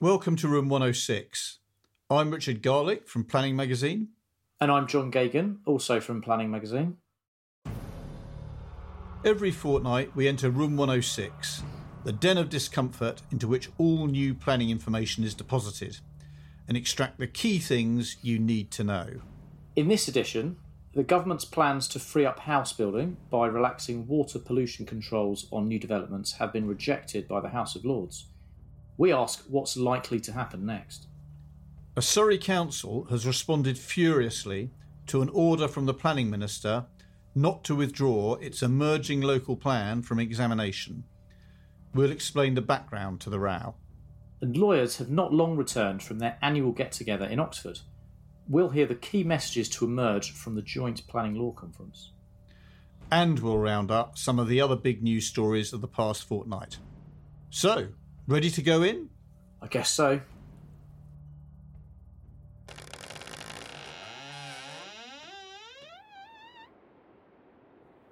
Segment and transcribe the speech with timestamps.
[0.00, 1.60] Welcome to Room 106.
[2.10, 4.08] I'm Richard Garlick from Planning Magazine.
[4.60, 6.96] And I'm John Geoghegan, also from Planning Magazine.
[9.24, 11.62] Every fortnight, we enter Room 106,
[12.02, 16.00] the den of discomfort into which all new planning information is deposited,
[16.66, 19.20] and extract the key things you need to know.
[19.76, 20.56] In this edition,
[20.92, 25.78] the government's plans to free up house building by relaxing water pollution controls on new
[25.78, 28.26] developments have been rejected by the House of Lords.
[28.96, 31.08] We ask what's likely to happen next.
[31.96, 34.70] A Surrey council has responded furiously
[35.06, 36.86] to an order from the planning minister
[37.34, 41.04] not to withdraw its emerging local plan from examination.
[41.92, 43.74] We'll explain the background to the row.
[44.40, 47.80] And lawyers have not long returned from their annual get together in Oxford.
[48.48, 52.12] We'll hear the key messages to emerge from the Joint Planning Law Conference.
[53.10, 56.78] And we'll round up some of the other big news stories of the past fortnight.
[57.50, 57.88] So,
[58.26, 59.10] ready to go in?
[59.60, 60.20] I guess so.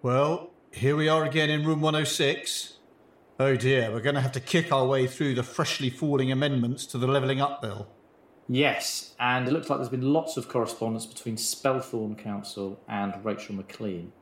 [0.03, 2.79] Well, here we are again in room 106.
[3.39, 6.87] Oh dear, we're going to have to kick our way through the freshly falling amendments
[6.87, 7.89] to the Levelling Up Bill.
[8.49, 13.55] Yes, and it looks like there's been lots of correspondence between Spelthorne Council and Rachel
[13.55, 14.13] Maclean,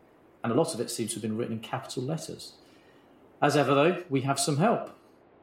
[0.45, 2.53] and a lot of it seems to have been written in capital letters.
[3.41, 4.91] As ever, though, we have some help.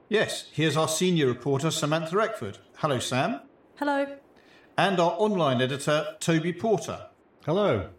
[0.09, 2.59] Yes, here's our senior reporter, Samantha Eckford.
[2.77, 3.41] Hello, Sam.
[3.75, 4.07] Hello.
[4.77, 7.07] And our online editor, Toby Porter.
[7.45, 7.89] Hello.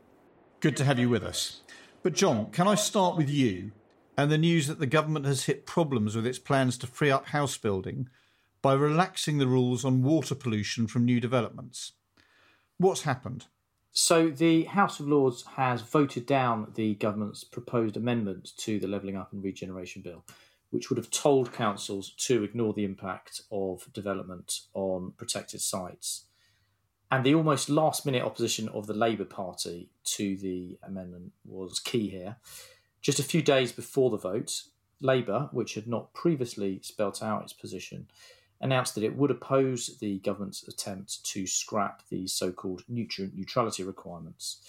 [0.60, 1.60] Good to have you with us.
[2.02, 3.72] But, John, can I start with you
[4.16, 7.26] and the news that the government has hit problems with its plans to free up
[7.26, 8.08] house building
[8.62, 11.92] by relaxing the rules on water pollution from new developments?
[12.78, 13.48] What's happened?
[13.92, 19.16] So, the House of Lords has voted down the government's proposed amendment to the Levelling
[19.16, 20.24] Up and Regeneration Bill,
[20.70, 26.26] which would have told councils to ignore the impact of development on protected sites
[27.10, 32.08] and the almost last minute opposition of the Labour Party to the amendment was key
[32.08, 32.36] here.
[33.00, 34.64] Just a few days before the vote,
[35.00, 38.08] Labour, which had not previously spelt out its position,
[38.60, 43.84] announced that it would oppose the government's attempt to scrap the so called nutrient neutrality
[43.84, 44.60] requirements.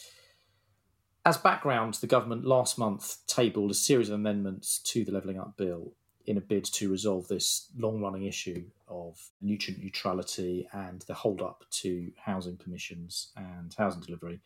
[1.26, 5.58] As background, the government last month tabled a series of amendments to the Levelling Up
[5.58, 5.92] Bill
[6.26, 11.42] in a bid to resolve this long running issue of nutrient neutrality and the hold
[11.42, 14.40] up to housing permissions and housing delivery.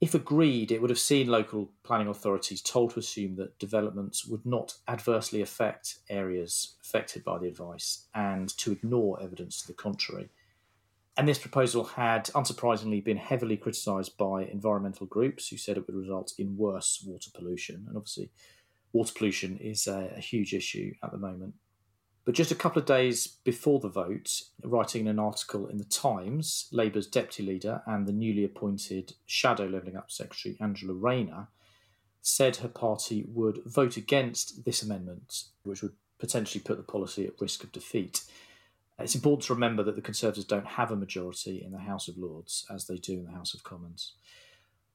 [0.00, 4.46] If agreed, it would have seen local planning authorities told to assume that developments would
[4.46, 10.30] not adversely affect areas affected by the advice and to ignore evidence to the contrary.
[11.16, 15.96] And this proposal had, unsurprisingly, been heavily criticised by environmental groups who said it would
[15.96, 17.84] result in worse water pollution.
[17.86, 18.30] And obviously,
[18.92, 21.54] water pollution is a, a huge issue at the moment.
[22.24, 26.68] But just a couple of days before the vote, writing an article in the Times,
[26.70, 31.48] Labour's deputy leader and the newly appointed shadow levelling up secretary, Angela Rayner,
[32.20, 37.40] said her party would vote against this amendment, which would potentially put the policy at
[37.40, 38.22] risk of defeat.
[39.02, 42.16] It's important to remember that the Conservatives don't have a majority in the House of
[42.16, 44.14] Lords, as they do in the House of Commons.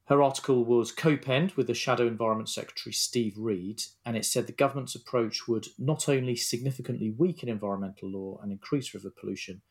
[0.05, 4.47] Her article was co penned with the Shadow Environment Secretary Steve Reed, and it said
[4.47, 9.61] the government's approach would not only significantly weaken environmental law and increase river pollution,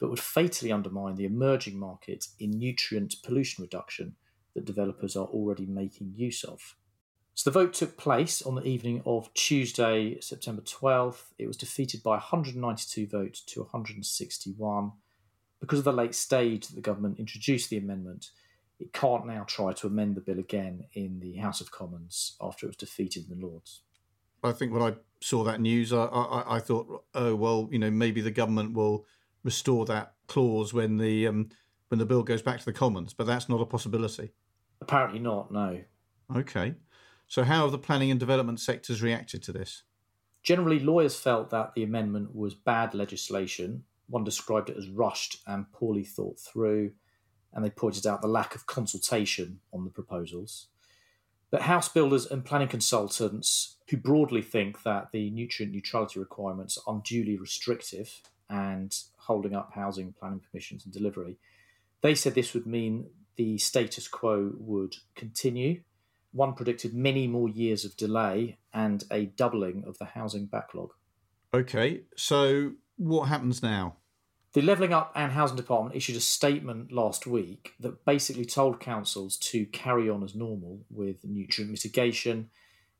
[0.00, 4.16] but would fatally undermine the emerging market in nutrient pollution reduction
[4.54, 6.74] that developers are already making use of.
[7.34, 11.32] So the vote took place on the evening of Tuesday, September 12th.
[11.38, 14.92] It was defeated by 192 votes to 161.
[15.60, 18.30] Because of the late stage that the government introduced the amendment,
[18.78, 22.66] it can't now try to amend the bill again in the House of Commons after
[22.66, 23.82] it was defeated in the Lords.
[24.44, 27.90] I think when I saw that news, I, I, I thought, oh well, you know,
[27.90, 29.06] maybe the government will
[29.42, 31.48] restore that clause when the um,
[31.88, 34.32] when the bill goes back to the Commons, but that's not a possibility.
[34.80, 35.50] Apparently not.
[35.50, 35.80] No.
[36.36, 36.74] Okay.
[37.26, 39.82] So how have the planning and development sectors reacted to this?
[40.42, 43.84] Generally, lawyers felt that the amendment was bad legislation.
[44.08, 46.92] One described it as rushed and poorly thought through
[47.54, 50.66] and they pointed out the lack of consultation on the proposals.
[51.50, 56.94] But house builders and planning consultants who broadly think that the nutrient neutrality requirements are
[56.94, 61.38] unduly restrictive and holding up housing planning permissions and delivery,
[62.00, 63.06] they said this would mean
[63.36, 65.82] the status quo would continue.
[66.34, 70.90] One predicted many more years of delay and a doubling of the housing backlog.
[71.54, 73.98] Okay, so what happens now?
[74.52, 79.36] The Levelling Up and Housing Department issued a statement last week that basically told councils
[79.38, 82.50] to carry on as normal with nutrient mitigation.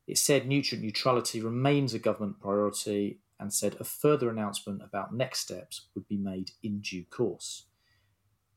[0.07, 5.41] It said nutrient neutrality remains a government priority and said a further announcement about next
[5.41, 7.67] steps would be made in due course.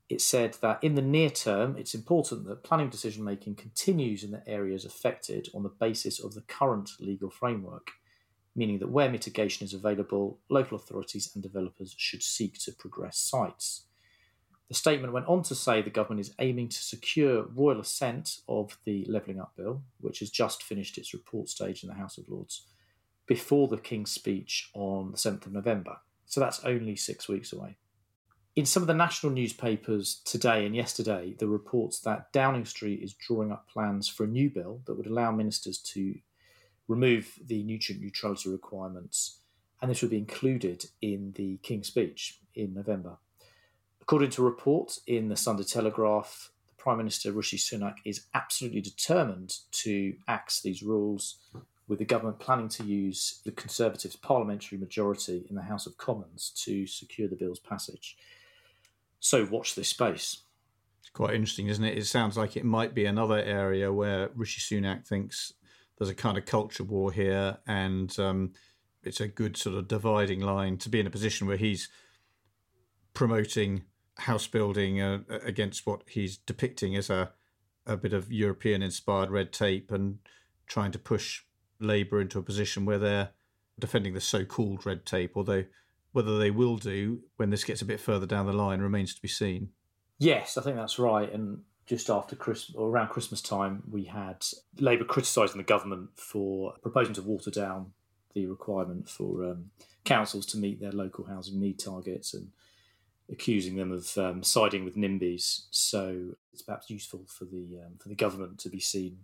[0.09, 4.31] It said that in the near term, it's important that planning decision making continues in
[4.31, 7.91] the areas affected on the basis of the current legal framework,
[8.55, 13.83] meaning that where mitigation is available, local authorities and developers should seek to progress sites.
[14.69, 18.77] The statement went on to say the government is aiming to secure royal assent of
[18.85, 22.27] the Levelling Up Bill, which has just finished its report stage in the House of
[22.27, 22.67] Lords,
[23.27, 25.97] before the King's speech on the 7th of November.
[26.25, 27.77] So that's only six weeks away.
[28.57, 33.13] In some of the national newspapers today and yesterday, the reports that Downing Street is
[33.13, 36.15] drawing up plans for a new bill that would allow ministers to
[36.87, 39.41] remove the nutrient neutrality requirements,
[39.79, 43.17] and this would be included in the King's speech in November.
[44.01, 49.53] According to reports in the Sunday Telegraph, the Prime Minister Rishi Sunak is absolutely determined
[49.73, 51.35] to axe these rules,
[51.87, 56.51] with the government planning to use the Conservatives' parliamentary majority in the House of Commons
[56.65, 58.17] to secure the bill's passage.
[59.19, 60.43] So watch this space.
[61.01, 61.97] It's quite interesting, isn't it?
[61.97, 65.53] It sounds like it might be another area where Rishi Sunak thinks
[65.97, 68.53] there's a kind of culture war here, and um,
[69.03, 71.89] it's a good sort of dividing line to be in a position where he's
[73.13, 73.83] promoting
[74.19, 77.31] house building uh, against what he's depicting as a
[77.87, 80.19] a bit of European inspired red tape and
[80.67, 81.43] trying to push
[81.79, 83.29] Labour into a position where they're
[83.79, 85.63] defending the so called red tape, although
[86.17, 89.21] whether they will do when this gets a bit further down the line remains to
[89.21, 89.69] be seen.
[90.17, 91.31] Yes, I think that's right.
[91.31, 94.43] And just after Christmas or around Christmas time, we had
[94.79, 97.93] Labour criticising the government for proposing to water down
[98.33, 99.69] the requirement for um,
[100.05, 102.49] councils to meet their local housing need targets and
[103.29, 105.67] accusing them of um, siding with NIMBYs.
[105.69, 109.19] So it's perhaps useful for the um, for the government to be seen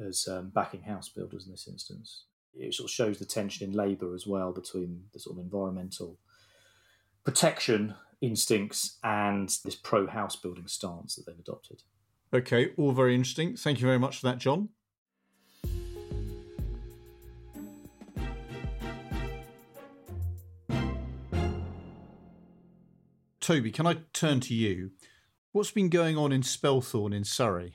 [0.00, 2.26] as um, backing house builders in this instance.
[2.54, 6.16] It sort of shows the tension in Labour as well between the sort of environmental
[7.28, 11.82] protection instincts and this pro house building stance that they've adopted.
[12.32, 13.54] Okay, all very interesting.
[13.54, 14.70] Thank you very much for that, John.
[23.42, 24.92] Toby, can I turn to you?
[25.52, 27.74] What's been going on in Spelthorne in Surrey?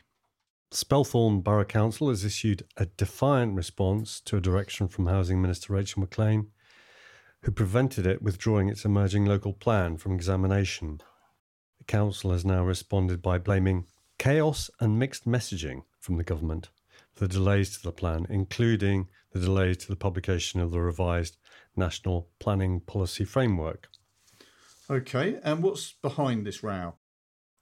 [0.72, 6.00] Spelthorne Borough Council has issued a defiant response to a direction from Housing Minister Rachel
[6.00, 6.48] Maclean,
[7.44, 11.02] who prevented it withdrawing its emerging local plan from examination.
[11.78, 13.86] The council has now responded by blaming
[14.18, 16.70] chaos and mixed messaging from the government
[17.14, 21.38] for the delays to the plan, including the delays to the publication of the revised
[21.76, 23.90] National Planning Policy Framework.
[24.90, 26.96] Okay, and what's behind this row?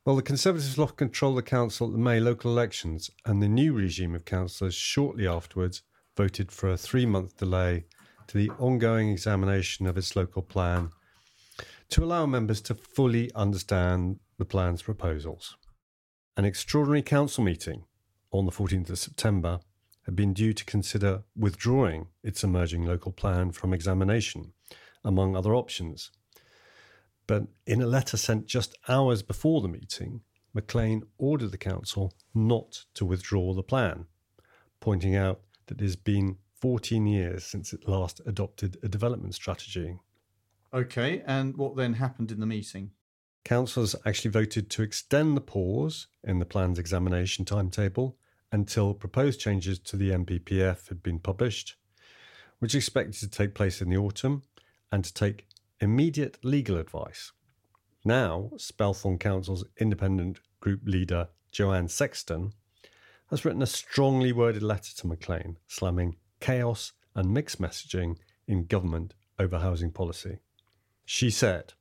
[0.05, 3.47] Well, the Conservatives lost control of the council at the May local elections, and the
[3.47, 5.83] new regime of councillors shortly afterwards
[6.17, 7.85] voted for a three month delay
[8.27, 10.89] to the ongoing examination of its local plan
[11.89, 15.57] to allow members to fully understand the plan's proposals.
[16.37, 17.83] An extraordinary council meeting
[18.31, 19.59] on the 14th of September
[20.05, 24.53] had been due to consider withdrawing its emerging local plan from examination,
[25.03, 26.11] among other options.
[27.27, 30.21] But in a letter sent just hours before the meeting,
[30.53, 34.05] Maclean ordered the council not to withdraw the plan,
[34.79, 39.97] pointing out that it has been 14 years since it last adopted a development strategy.
[40.73, 42.91] Okay, and what then happened in the meeting?
[43.43, 48.15] Councillors actually voted to extend the pause in the plan's examination timetable
[48.51, 51.75] until proposed changes to the NPPF had been published,
[52.59, 54.43] which is expected to take place in the autumn,
[54.91, 55.47] and to take
[55.79, 57.31] immediate legal advice.
[58.05, 62.53] Now, Spelthorne Council's independent group leader, Joanne Sexton,
[63.29, 68.17] has written a strongly worded letter to Maclean, slamming chaos and mixed messaging
[68.47, 70.39] in government over housing policy.
[71.05, 71.73] She said,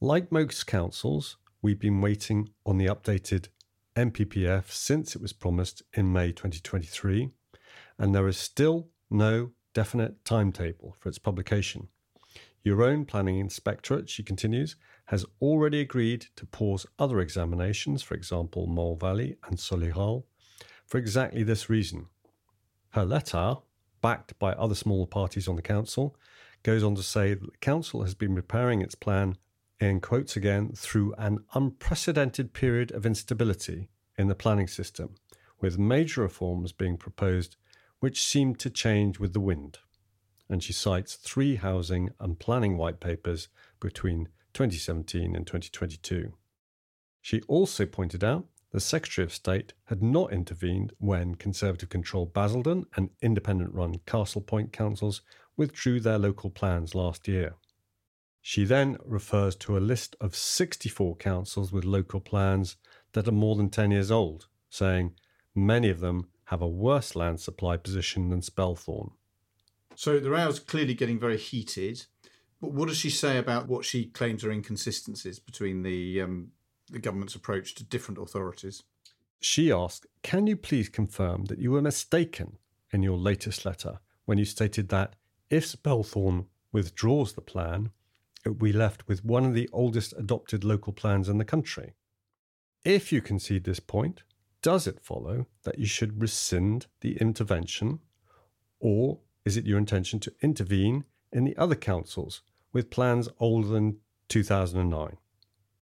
[0.00, 3.48] Like most councils, we've been waiting on the updated
[3.96, 7.30] NPPF since it was promised in May 2023,
[7.98, 11.88] and there is still no definite timetable for its publication.
[12.62, 14.76] Your own planning inspectorate, she continues,
[15.06, 20.24] has already agreed to pause other examinations, for example, Mole Valley and Solihull,
[20.86, 22.06] for exactly this reason.
[22.90, 23.56] Her letter,
[24.00, 26.16] backed by other smaller parties on the council,
[26.62, 29.36] goes on to say that the council has been preparing its plan,
[29.78, 33.88] in quotes again, through an unprecedented period of instability
[34.18, 35.14] in the planning system,
[35.60, 37.56] with major reforms being proposed
[38.00, 39.78] which seem to change with the wind
[40.50, 46.34] and she cites three housing and planning white papers between 2017 and 2022.
[47.22, 52.86] She also pointed out the Secretary of State had not intervened when Conservative controlled Basildon
[52.96, 55.22] and independent run Castle Point councils
[55.56, 57.54] withdrew their local plans last year.
[58.40, 62.76] She then refers to a list of 64 councils with local plans
[63.12, 65.14] that are more than 10 years old, saying
[65.54, 69.12] many of them have a worse land supply position than Spelthorne.
[69.94, 72.06] So the row's clearly getting very heated.
[72.60, 76.52] But what does she say about what she claims are inconsistencies between the um,
[76.90, 78.82] the government's approach to different authorities?
[79.40, 82.58] She asked, Can you please confirm that you were mistaken
[82.92, 85.16] in your latest letter when you stated that
[85.48, 87.90] if Spelthorne withdraws the plan,
[88.44, 91.94] it will be left with one of the oldest adopted local plans in the country?
[92.84, 94.22] If you concede this point,
[94.62, 98.00] does it follow that you should rescind the intervention,
[98.78, 102.42] or is it your intention to intervene in the other councils
[102.72, 105.16] with plans older than 2009?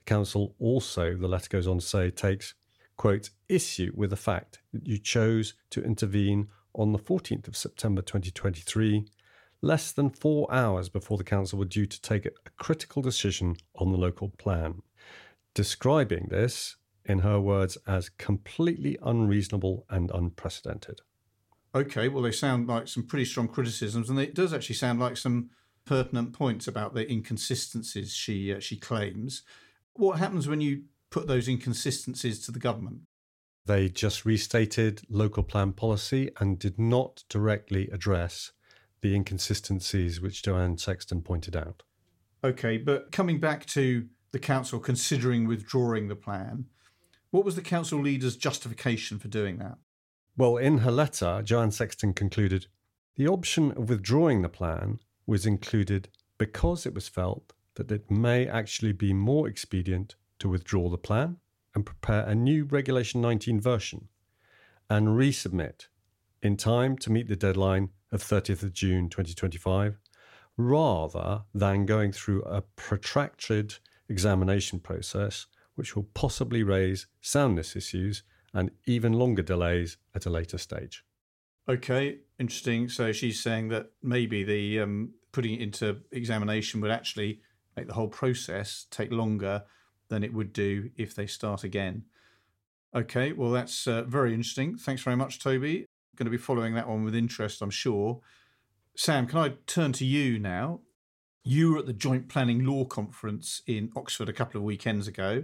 [0.08, 2.56] Council also, the letter goes on to say, takes,
[2.96, 8.02] quote, issue with the fact that you chose to intervene on the 14th of September
[8.02, 9.06] 2023,
[9.62, 13.92] less than four hours before the council were due to take a critical decision on
[13.92, 14.82] the local plan,
[15.54, 21.02] describing this, in her words, as completely unreasonable and unprecedented.
[21.76, 25.18] Okay, well, they sound like some pretty strong criticisms, and it does actually sound like
[25.18, 25.50] some
[25.86, 29.44] pertinent points about the inconsistencies she uh, she claims.
[29.98, 33.02] What happens when you put those inconsistencies to the government?
[33.66, 38.52] They just restated local plan policy and did not directly address
[39.02, 41.84] the inconsistencies which Joanne Sexton pointed out.
[42.44, 46.66] Okay, but coming back to the council considering withdrawing the plan,
[47.32, 49.78] what was the council leader's justification for doing that?
[50.38, 52.68] Well, in her letter, Joanne Sexton concluded
[53.16, 58.48] the option of withdrawing the plan was included because it was felt that it may
[58.48, 61.38] actually be more expedient to withdraw the plan
[61.74, 64.10] and prepare a new Regulation 19 version
[64.90, 65.88] and resubmit
[66.42, 69.98] in time to meet the deadline of 30th of June 2025
[70.58, 73.76] rather than going through a protracted
[74.10, 80.58] examination process which will possibly raise soundness issues and even longer delays at a later
[80.58, 81.04] stage.
[81.70, 82.90] Okay, interesting.
[82.90, 87.42] So she's saying that maybe the um, putting it into examination would actually
[87.78, 89.64] make the whole process take longer
[90.10, 92.04] than it would do if they start again.
[92.96, 94.78] Okay, well, that's uh, very interesting.
[94.78, 95.86] Thanks very much, Toby.
[96.16, 98.22] Going to be following that one with interest, I'm sure.
[98.96, 100.82] Sam, can I turn to you now?
[101.44, 105.44] You were at the Joint Planning Law Conference in Oxford a couple of weekends ago,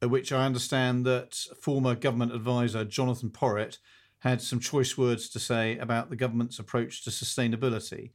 [0.00, 3.78] at which I understand that former government advisor Jonathan Porritt
[4.20, 8.12] had some choice words to say about the government's approach to sustainability.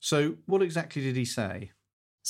[0.00, 1.70] So, what exactly did he say?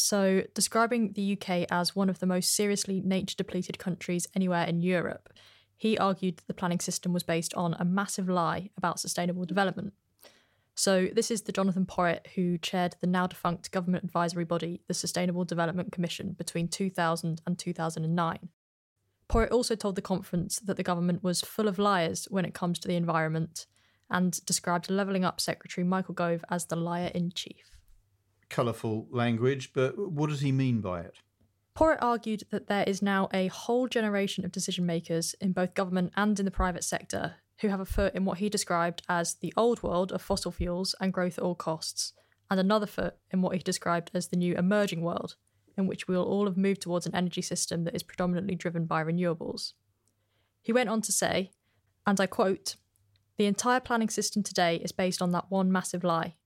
[0.00, 4.80] So, describing the UK as one of the most seriously nature depleted countries anywhere in
[4.80, 5.28] Europe,
[5.76, 9.94] he argued that the planning system was based on a massive lie about sustainable development.
[10.76, 14.94] So, this is the Jonathan Porritt who chaired the now defunct government advisory body, the
[14.94, 18.50] Sustainable Development Commission, between 2000 and 2009.
[19.28, 22.78] Porritt also told the conference that the government was full of liars when it comes
[22.78, 23.66] to the environment
[24.08, 27.77] and described Levelling Up Secretary Michael Gove as the liar in chief
[28.50, 31.14] colourful language, but what does he mean by it?
[31.78, 36.12] Porritt argued that there is now a whole generation of decision makers in both government
[36.16, 39.52] and in the private sector who have a foot in what he described as the
[39.56, 42.12] old world of fossil fuels and growth at all costs,
[42.50, 45.36] and another foot in what he described as the new emerging world,
[45.76, 48.86] in which we will all have moved towards an energy system that is predominantly driven
[48.86, 49.74] by renewables.
[50.62, 51.50] He went on to say,
[52.06, 52.76] and I quote,
[53.36, 56.37] The entire planning system today is based on that one massive lie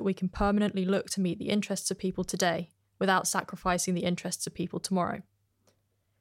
[0.00, 4.04] that we can permanently look to meet the interests of people today without sacrificing the
[4.04, 5.20] interests of people tomorrow.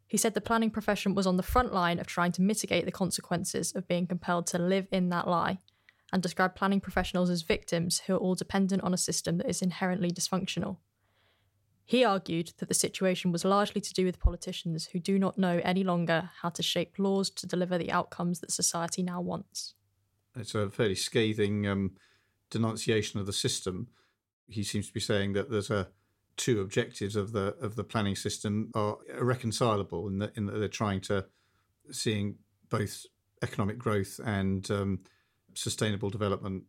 [0.06, 2.92] He said the planning profession was on the front line of trying to mitigate the
[2.92, 5.60] consequences of being compelled to live in that lie,
[6.12, 9.62] and described planning professionals as victims who are all dependent on a system that is
[9.62, 10.76] inherently dysfunctional.
[11.86, 15.62] He argued that the situation was largely to do with politicians who do not know
[15.64, 19.76] any longer how to shape laws to deliver the outcomes that society now wants.
[20.36, 21.92] It's a fairly scathing um,
[22.50, 23.88] denunciation of the system.
[24.48, 25.90] He seems to be saying that there's a
[26.38, 30.68] two objectives of the of the planning system are irreconcilable in that in that they're
[30.70, 31.26] trying to
[31.92, 32.36] seeing
[32.70, 33.06] both
[33.42, 35.00] economic growth and um,
[35.54, 36.64] sustainable development.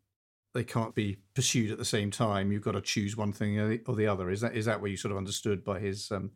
[0.52, 2.50] They can't be pursued at the same time.
[2.50, 4.30] You've got to choose one thing or the other.
[4.30, 6.32] Is that is that what you sort of understood by his um,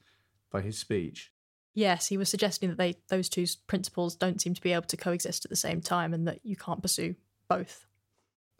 [0.50, 1.32] by his speech?
[1.74, 4.96] Yes, he was suggesting that they those two principles don't seem to be able to
[4.96, 7.16] coexist at the same time, and that you can't pursue
[7.48, 7.84] both.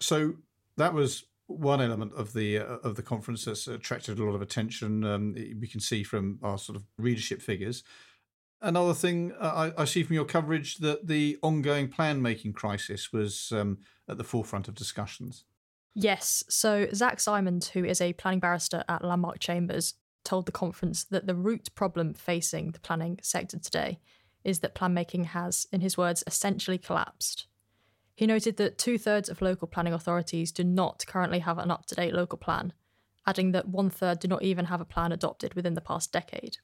[0.01, 0.35] So
[0.77, 4.43] that was one element of the uh, of the conference that's attracted a lot of
[4.43, 5.05] attention.
[5.05, 7.83] Um, we can see from our sort of readership figures.
[8.61, 13.13] Another thing uh, I, I, see from your coverage that the ongoing plan making crisis
[13.13, 13.79] was um,
[14.09, 15.45] at the forefront of discussions.
[15.95, 16.43] Yes.
[16.49, 21.27] So Zack Simons, who is a planning barrister at Landmark Chambers, told the conference that
[21.27, 23.99] the root problem facing the planning sector today
[24.43, 27.47] is that plan making has, in his words, essentially collapsed.
[28.15, 31.87] He noted that two thirds of local planning authorities do not currently have an up
[31.87, 32.73] to date local plan,
[33.27, 36.59] adding that one third do not even have a plan adopted within the past decade.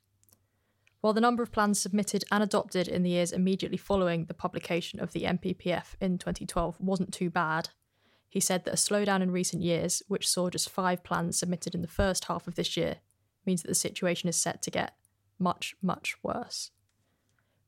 [1.01, 5.01] While the number of plans submitted and adopted in the years immediately following the publication
[5.01, 7.71] of the NPPF in 2012 wasn't too bad,
[8.29, 11.83] he said that a slowdown in recent years, which saw just five plans submitted in
[11.83, 12.97] the first half of this year,
[13.45, 14.95] means that the situation is set to get
[15.39, 16.71] much, much worse.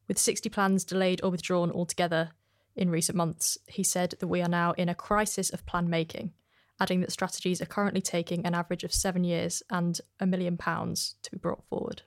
[0.07, 2.31] With 60 plans delayed or withdrawn altogether
[2.77, 6.33] in recent months, he said that we are now in a crisis of plan making,
[6.81, 11.17] adding that strategies are currently taking an average of seven years and a million pounds
[11.23, 12.03] to be brought forward.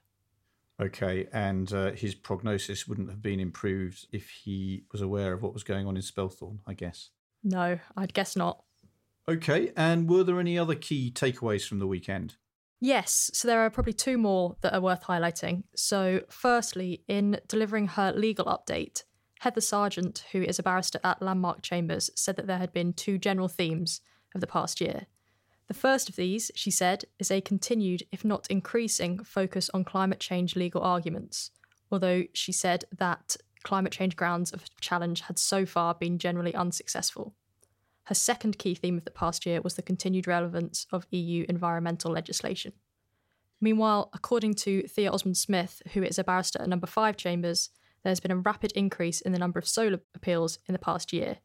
[0.80, 5.54] Okay, and uh, his prognosis wouldn't have been improved if he was aware of what
[5.54, 7.10] was going on in Spelthorne, I guess.
[7.42, 8.62] No, I'd guess not.
[9.28, 12.36] Okay, and were there any other key takeaways from the weekend?
[12.78, 15.62] Yes, so there are probably two more that are worth highlighting.
[15.74, 19.04] So, firstly, in delivering her legal update,
[19.40, 23.18] Heather Sargent, who is a barrister at Landmark Chambers, said that there had been two
[23.18, 24.00] general themes
[24.34, 25.06] of the past year.
[25.68, 30.20] The first of these, she said, is a continued, if not increasing, focus on climate
[30.20, 31.50] change legal arguments,
[31.90, 37.34] although she said that climate change grounds of challenge had so far been generally unsuccessful.
[38.04, 42.12] Her second key theme of the past year was the continued relevance of EU environmental
[42.12, 42.72] legislation.
[43.60, 47.70] Meanwhile, according to Thea Osmund Smith, who is a barrister at number 5 Chambers,
[48.06, 51.38] there's been a rapid increase in the number of solar appeals in the past year.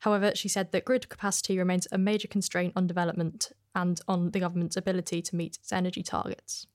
[0.00, 4.40] However, she said that grid capacity remains a major constraint on development and on the
[4.40, 6.66] government's ability to meet its energy targets.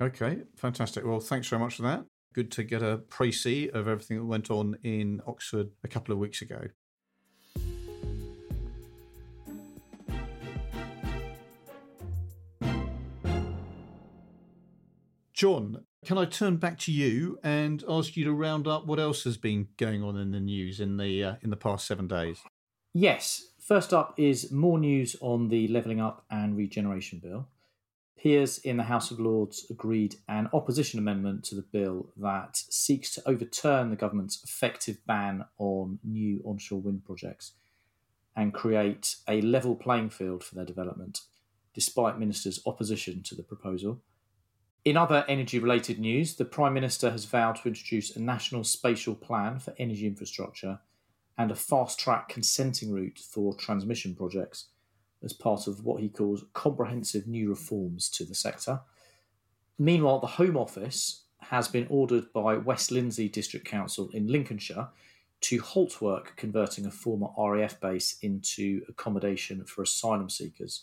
[0.00, 1.04] Okay, fantastic.
[1.04, 2.06] Well, thanks very much for that.
[2.32, 6.18] Good to get a précis of everything that went on in Oxford a couple of
[6.18, 6.68] weeks ago.
[15.34, 19.24] John, can I turn back to you and ask you to round up what else
[19.24, 22.40] has been going on in the news in the uh, in the past seven days?
[22.92, 23.46] Yes.
[23.60, 27.46] First up is more news on the Levelling Up and Regeneration Bill.
[28.20, 33.12] Peers in the House of Lords agreed an opposition amendment to the bill that seeks
[33.14, 37.52] to overturn the government's effective ban on new onshore wind projects
[38.36, 41.20] and create a level playing field for their development,
[41.74, 44.00] despite ministers' opposition to the proposal.
[44.84, 49.14] In other energy related news, the Prime Minister has vowed to introduce a national spatial
[49.14, 50.80] plan for energy infrastructure
[51.38, 54.66] and a fast track consenting route for transmission projects
[55.22, 58.80] as part of what he calls comprehensive new reforms to the sector.
[59.78, 64.88] Meanwhile, the Home Office has been ordered by West Lindsey District Council in Lincolnshire
[65.42, 70.82] to halt work converting a former RAF base into accommodation for asylum seekers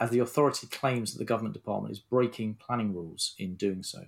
[0.00, 4.04] as the authority claims that the government department is breaking planning rules in doing so.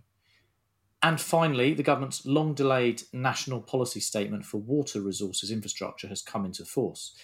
[1.03, 6.45] And finally, the government's long delayed national policy statement for water resources infrastructure has come
[6.45, 7.15] into force.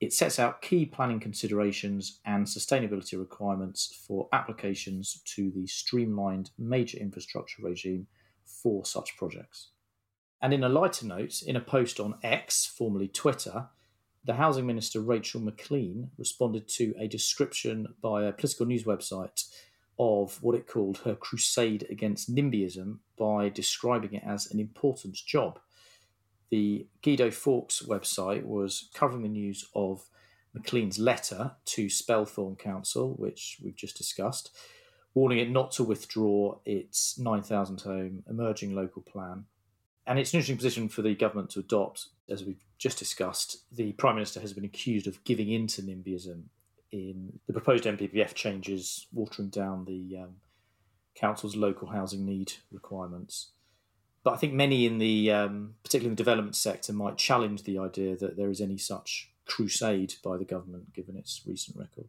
[0.00, 6.98] It sets out key planning considerations and sustainability requirements for applications to the streamlined major
[6.98, 8.08] infrastructure regime
[8.44, 9.68] for such projects.
[10.40, 13.68] And in a lighter note, in a post on X, formerly Twitter,
[14.24, 19.48] the Housing Minister Rachel Maclean responded to a description by a political news website
[19.98, 25.58] of what it called her crusade against NIMBYism by describing it as an important job.
[26.50, 30.04] The Guido Fawkes website was covering the news of
[30.54, 34.50] Maclean's letter to Spelthorne Council, which we've just discussed,
[35.14, 39.46] warning it not to withdraw its 9,000 home emerging local plan
[40.06, 42.08] and it's an interesting position for the government to adopt.
[42.28, 46.44] As we've just discussed, the Prime Minister has been accused of giving in to NIMBYism
[46.90, 50.36] in the proposed NPPF changes, watering down the um,
[51.14, 53.52] council's local housing need requirements.
[54.24, 57.78] But I think many in the, um, particularly in the development sector, might challenge the
[57.78, 62.08] idea that there is any such crusade by the government, given its recent record.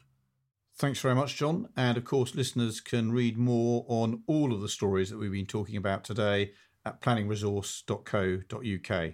[0.75, 1.69] Thanks very much, John.
[1.77, 5.45] And of course, listeners can read more on all of the stories that we've been
[5.45, 6.51] talking about today
[6.85, 9.11] at planningresource.co.uk.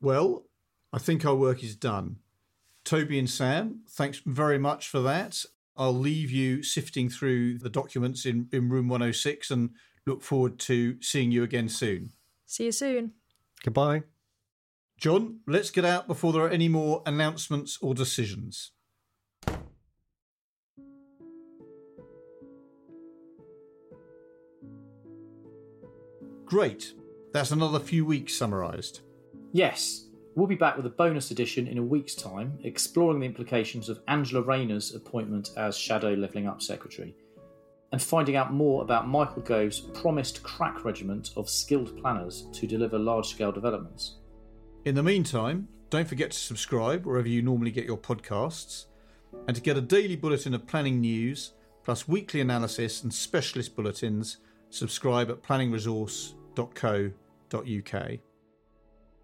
[0.00, 0.44] Well,
[0.92, 2.16] I think our work is done.
[2.84, 5.44] Toby and Sam, thanks very much for that.
[5.76, 9.70] I'll leave you sifting through the documents in, in room 106 and
[10.06, 12.10] look forward to seeing you again soon.
[12.46, 13.12] See you soon.
[13.64, 14.02] Goodbye.
[14.98, 18.72] John, let's get out before there are any more announcements or decisions.
[26.52, 26.92] Great.
[27.32, 29.00] That's another few weeks summarised.
[29.52, 30.08] Yes.
[30.34, 34.02] We'll be back with a bonus edition in a week's time, exploring the implications of
[34.06, 37.16] Angela Rayner's appointment as Shadow Levelling Up Secretary,
[37.92, 42.98] and finding out more about Michael Gove's promised crack regiment of skilled planners to deliver
[42.98, 44.18] large scale developments.
[44.84, 48.88] In the meantime, don't forget to subscribe wherever you normally get your podcasts,
[49.48, 54.36] and to get a daily bulletin of planning news, plus weekly analysis and specialist bulletins,
[54.68, 55.42] subscribe at
[56.54, 58.18] planningresource.co.uk.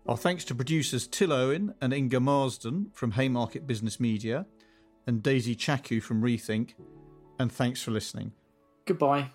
[0.06, 4.46] Our thanks to producers Till Owen and Inga Marsden from Haymarket Business Media
[5.06, 6.74] and Daisy Chaku from Rethink,
[7.38, 8.32] and thanks for listening.
[8.86, 9.32] Goodbye.